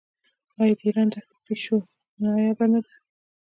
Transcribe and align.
آیا 0.59 0.73
د 0.77 0.81
ایران 0.85 1.07
دښتي 1.13 1.37
پیشو 1.45 1.77
نایابه 2.21 2.65
نه 2.71 2.79
ده؟ 2.85 2.93